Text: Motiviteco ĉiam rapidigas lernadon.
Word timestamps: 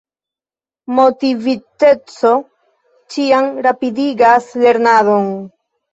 Motiviteco 0.99 2.31
ĉiam 3.17 3.53
rapidigas 3.69 4.49
lernadon. 4.65 5.31